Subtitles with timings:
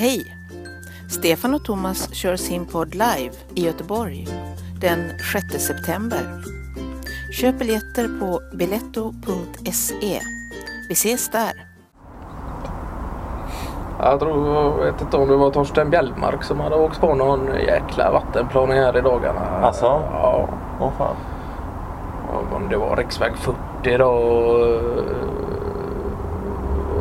[0.00, 0.34] Hej!
[1.10, 4.26] Stefan och Thomas kör sin podd live i Göteborg
[4.80, 4.98] den
[5.32, 6.20] 6 september.
[7.32, 10.20] Köp biljetter på biletto.se.
[10.88, 11.52] Vi ses där!
[13.98, 14.48] Jag tror,
[14.78, 18.78] jag vet inte om det var Torsten Bjellmark som hade åkt på någon jäkla vattenplaning
[18.78, 19.40] här i dagarna.
[19.40, 19.86] Alltså?
[19.86, 20.48] Ja.
[20.80, 21.16] Åh fan.
[22.28, 24.18] Och Om det var riksväg 40 då.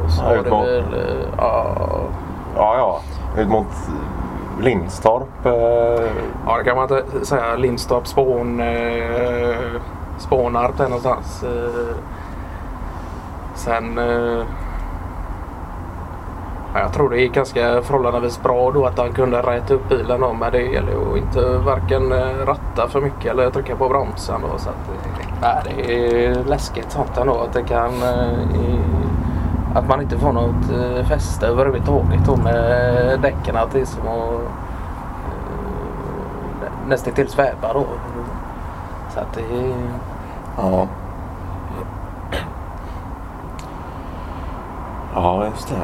[0.09, 1.77] Så Ja, var det väl, ja,
[2.57, 3.01] Ja, ja.
[3.41, 3.67] Ut mot
[4.59, 5.45] Lindstorp.
[5.45, 5.51] Eh,
[6.45, 7.55] ja, det kan man inte säga.
[7.55, 9.55] Lindstorp, Spån, eh,
[10.17, 11.43] Spånarp där någonstans.
[11.43, 11.95] Eh,
[13.55, 14.45] sen eh,
[16.73, 20.21] ja, jag tror det gick ganska förhållandevis bra då att han kunde räta upp bilen
[20.21, 23.89] då, men det gäller ju att inte varken eh, ratta för mycket eller trycka på
[23.89, 24.57] bromsen då.
[24.57, 28.79] Så att, eh, nej, det är läskigt sånt ändå att det kan eh, i,
[29.75, 33.57] att man inte får något eh, fäste överhuvudtaget då med däcken.
[33.57, 34.31] Att det är som att
[36.63, 37.85] eh, nästan till sväva då.
[39.13, 39.73] Så att det är...
[40.57, 40.87] ja.
[45.15, 45.75] Ja, just det.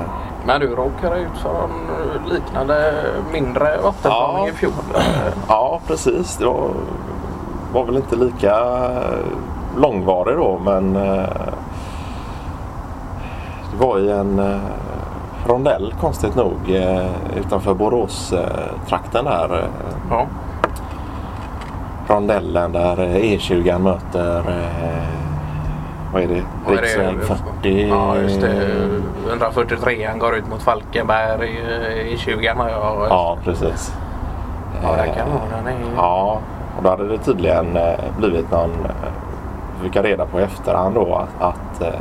[0.46, 2.94] Men du råkade ut för en liknande
[3.32, 4.50] mindre vattenplaning Ja.
[4.50, 4.72] i fjol.
[5.48, 6.38] Ja, precis.
[6.38, 6.70] Det var,
[7.74, 8.56] var väl inte lika
[9.78, 11.24] långvarig då, men eh,
[13.74, 14.58] det var i en eh,
[15.48, 17.06] rondell konstigt nog eh,
[17.38, 19.54] utanför Borås-trakten där.
[19.60, 19.66] eh,
[20.10, 20.26] Ja.
[22.08, 25.04] Rondellen där E20 möter eh,
[26.14, 26.44] vad är det?
[26.72, 27.16] Riksväg
[27.62, 27.88] 40.
[27.90, 28.64] Ja, just det.
[29.30, 32.54] 143 går ut mot Falkenberg i, i 20 ja.
[32.70, 33.94] Ja, Ja, precis.
[34.84, 35.68] ja det kan vara den.
[35.68, 35.96] Är...
[35.96, 36.40] Ja,
[36.78, 40.96] och då hade det tydligen eh, blivit någon, eh, fick jag reda på i efterhand
[40.96, 41.94] då att, att eh,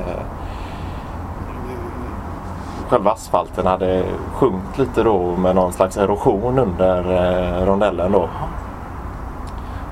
[2.92, 8.28] själva asfalten hade sjunkit lite då med någon slags erosion under eh, rondellen då.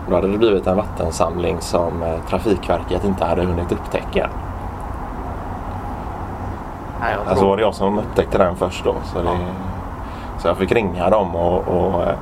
[0.09, 4.31] Då hade det blivit en vattensamling som eh, Trafikverket inte hade hunnit upptäcka.
[7.01, 7.49] Nej, Alltså tror...
[7.49, 8.95] var det jag som upptäckte den först då.
[9.05, 9.39] Så, det,
[10.39, 12.15] så jag fick ringa dem och, och eh,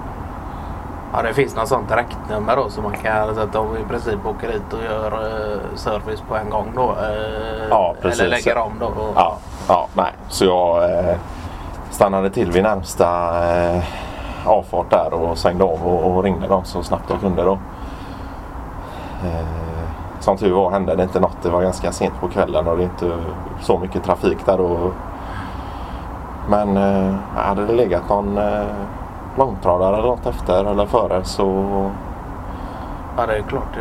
[1.13, 4.27] ja, det finns något sånt direktnummer då så man kan så att de i princip
[4.27, 6.83] åker dit och gör eh, service på en gång då.
[6.83, 8.21] Eh, Ja, precis.
[8.21, 8.87] Eller lägger om då.
[8.87, 9.13] Och...
[9.15, 9.37] Ja,
[9.69, 10.13] ja nej.
[10.29, 11.17] Så jag eh,
[11.91, 13.07] stannade till vid närmsta
[13.75, 13.83] eh,
[14.45, 17.59] avfart där och svängde av och, och ringde dem så snabbt jag kunde då.
[19.25, 19.47] Eh,
[20.21, 21.43] som tur var hände det inte något.
[21.43, 23.13] Det var ganska sent på kvällen och det är inte
[23.61, 24.91] så mycket trafik där då.
[26.49, 28.63] Men eh, hade det legat någon eh,
[29.39, 31.45] långtradare eller något efter eller före så
[33.17, 33.79] Ja, det är klart.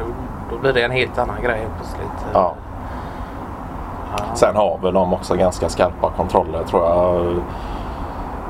[0.51, 2.25] Då, blir det en helt annan grej plötsligt.
[2.33, 2.53] ja.
[4.17, 4.23] Ja.
[4.35, 7.25] Sen har väl de också ganska skarpa kontroller tror jag.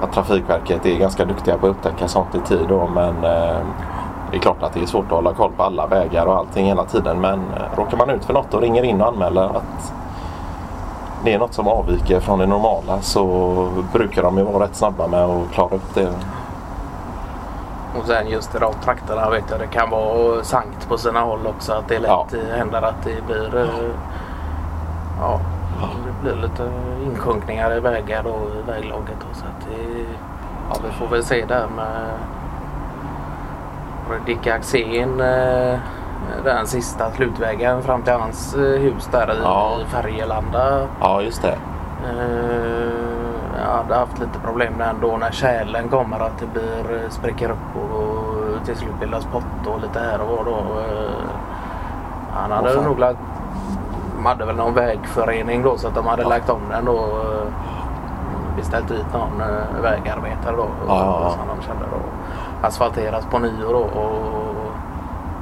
[0.02, 3.58] Att Trafikverket är ganska duktiga på att upptäcka sånt i tid då men eh,
[4.32, 6.66] det är klart att det är svårt att hålla koll på alla vägar och allting
[6.66, 9.94] hela tiden men eh, råkar man ut för något och ringer in och anmäler att
[11.24, 13.26] det är något som avviker från det normala så
[13.94, 16.10] brukar de ju vara rätt snabba med att klara upp det.
[18.00, 21.48] Och sen just i de trakterna vet jag det kan vara sankt på sina håll
[21.48, 21.74] också.
[21.74, 22.28] Att det lätt Ja.
[22.58, 23.70] händer att det blir
[25.22, 25.40] ja,
[26.06, 26.70] det blir lite
[27.06, 29.18] insjunkningar i vägar och i väglaget.
[29.32, 30.06] Och så att det,
[30.70, 31.96] ja, vi får väl se där med
[34.26, 35.22] Dick Axén.
[35.22, 35.80] Eh,
[36.44, 39.78] den sista slutvägen fram till hans eh, hus där i, Ja.
[39.88, 40.88] Färgelanda.
[41.02, 41.58] Ja just det.
[42.04, 42.16] Jag
[43.68, 47.76] hade haft lite problem där ändå när kärlen kommer att det blir eh, spricker upp
[47.92, 50.80] och till slut bildas pott och lite här och var då.
[50.80, 51.12] Eh,
[52.34, 52.84] han hade fan.
[52.84, 53.20] nog lagt,
[54.16, 56.98] de hade väl någon vägförening då så att de hade lagt om den då.
[56.98, 57.48] eh,
[58.58, 59.44] Beställt dit någon
[59.82, 60.66] vägarbetare då.
[60.88, 61.30] Ja, ja, ja.
[61.30, 62.68] Som de kände då.
[62.68, 63.80] Asfalteras på nyår då.
[63.80, 64.56] Och,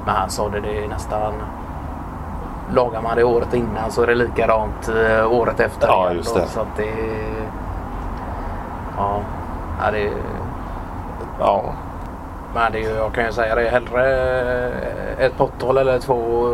[0.05, 1.33] men han sa det, det är nästan
[2.73, 4.89] Lagar man det året innan så är det likadant
[5.29, 5.87] året efter.
[5.87, 6.47] Ja, igen just då, det.
[6.47, 6.89] Så att det
[8.97, 9.19] Ja,
[9.85, 10.11] ja det
[11.39, 11.63] Ja,
[12.53, 14.05] Men det är, ju- jag kan ju säga det hellre
[15.19, 16.47] ett potthål eller två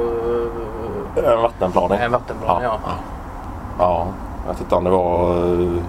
[1.15, 1.99] eh, en vattenplaning.
[1.99, 2.63] en vattenplan.
[2.63, 2.77] Ja.
[3.79, 4.05] Ja,
[4.45, 5.81] jag vet inte om det var eh,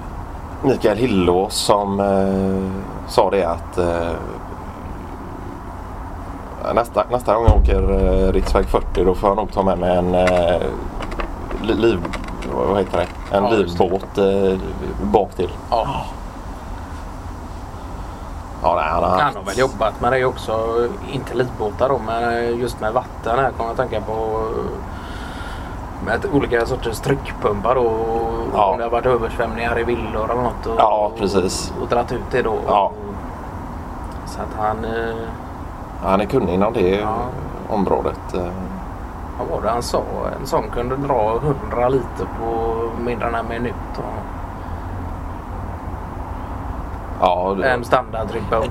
[0.63, 4.11] Mikael Hillås som eh, sa det att eh,
[6.75, 9.97] nästa, nästa gång jag åker eh, riksväg 40 då får jag nog ta med mig
[9.97, 10.61] en eh,
[11.63, 11.99] li- liv,
[12.69, 13.37] vad heter det?
[13.37, 14.59] En Ja, livbåt eh,
[15.03, 15.51] bak till.
[15.71, 15.87] Ja.
[18.63, 20.89] Ja, nej, han har Han har väl jobbat med det också.
[21.13, 24.41] Inte livbåtar då men just med vatten här kommer jag att tänka på.
[26.07, 27.93] med olika sorters tryckpumpar då.
[28.55, 28.65] Ja.
[28.67, 30.67] Om det har varit översvämningar i villor eller något.
[30.67, 31.73] Och, Ja, precis.
[31.77, 32.55] Och, och dratt ut det då.
[32.67, 32.93] Ja.
[34.27, 34.85] Så att han...
[34.85, 35.15] Eh,
[36.05, 37.15] Han är kunnig inom det Ja.
[37.69, 38.35] området.
[38.35, 38.47] eh.
[39.39, 40.03] vad var det han sa?
[40.41, 42.75] En sån kunde dra 100 liter på
[43.05, 43.75] mindre än en minut.
[43.97, 44.05] Och
[47.25, 47.85] Ja, det- en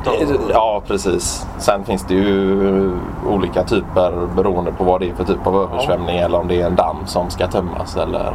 [0.05, 0.11] då.
[0.53, 1.47] Ja, precis.
[1.57, 6.17] Sen finns det ju olika typer beroende på vad det är för typ av översvämning
[6.17, 8.25] eller om det är en damm som ska tömmas eller,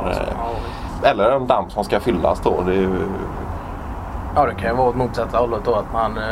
[1.03, 2.41] eh, eller en damm som ska fyllas.
[2.41, 2.63] Då.
[2.67, 2.99] Det ju,
[4.35, 6.19] Ja, det kan ju vara åt motsatta hållet då att man...
[6.19, 6.25] eh,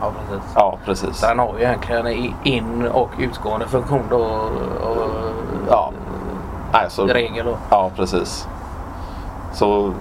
[0.00, 0.52] Ja, precis.
[0.54, 1.16] ja, precis.
[1.16, 4.16] Så den har ju egentligen in och utgående funktion då.
[4.16, 5.08] Och,
[5.70, 5.92] Ja.
[6.72, 7.56] Nej, så, regel då.
[7.70, 8.48] ja, precis.
[9.52, 9.92] Så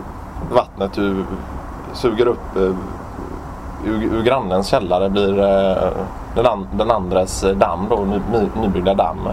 [0.51, 1.25] vattnet du
[1.93, 2.75] suger upp eh,
[3.85, 5.89] ur, ur grannens källare blir eh,
[6.35, 9.29] den, an, den andres eh, damm då, ny, ny, nybyggda damm.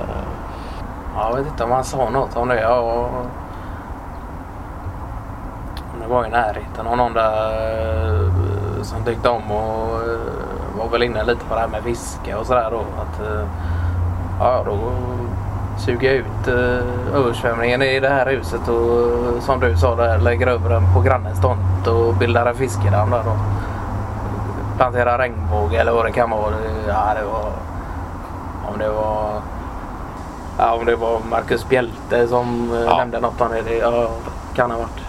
[1.14, 2.60] Ja, jag vet inte om han sa något om det.
[2.60, 2.80] Ja,
[5.92, 7.52] om det var i närheten av någon där
[8.76, 12.34] eh, som tyckte om och eh, var väl inne lite på det här med fiske
[12.34, 12.78] och sådär då.
[12.78, 13.20] Att,
[14.40, 14.78] ja, då
[15.78, 19.00] suger jag ut eh, översvämningen i det här huset och
[19.36, 23.10] eh, som du sa där lägger över den på grannens tomt och bildar en fiskedamm
[23.10, 23.32] där då.
[24.76, 26.52] Planterar regnbåge eller vad det kan vara.
[26.88, 27.50] Ja, det var...
[28.72, 29.40] Om det var...
[30.58, 32.96] Ja, om det var Marcus Bjelte som eh, Ja.
[32.98, 34.08] nämnde något om det ja,
[34.54, 35.07] kan ha varit.